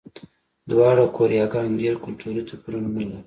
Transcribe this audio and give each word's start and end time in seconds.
دواړه 0.69 1.03
کوریاګانې 1.15 1.77
ډېر 1.81 1.95
کلتوري 2.03 2.41
توپیرونه 2.49 2.89
نه 2.95 3.01
لري. 3.09 3.17